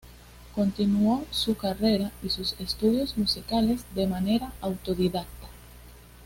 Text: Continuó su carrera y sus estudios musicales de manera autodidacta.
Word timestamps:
Continuó 0.55 1.27
su 1.29 1.53
carrera 1.55 2.11
y 2.23 2.29
sus 2.29 2.59
estudios 2.59 3.15
musicales 3.19 3.85
de 3.93 4.07
manera 4.07 4.51
autodidacta. 4.59 5.47